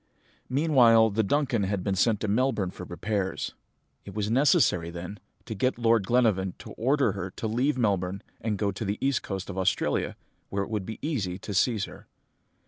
"Meanwhile 0.49 1.11
the 1.11 1.21
Duncan 1.21 1.61
had 1.61 1.83
been 1.83 1.93
sent 1.93 2.21
to 2.21 2.27
Melbourne 2.27 2.71
for 2.71 2.85
repairs. 2.85 3.53
It 4.03 4.15
was 4.15 4.31
necessary, 4.31 4.89
then, 4.89 5.19
to 5.45 5.53
get 5.53 5.77
Lord 5.77 6.07
Glenarvan 6.07 6.55
to 6.57 6.71
order 6.71 7.11
her 7.11 7.29
to 7.29 7.45
leave 7.47 7.77
Melbourne 7.77 8.23
and 8.39 8.57
go 8.57 8.71
to 8.71 8.83
the 8.83 8.97
east 8.99 9.21
coast 9.21 9.47
of 9.51 9.59
Australia, 9.59 10.15
where 10.49 10.63
it 10.63 10.71
would 10.71 10.87
be 10.87 10.97
easy 11.03 11.37
to 11.37 11.53
seize 11.53 11.85
her. 11.85 12.07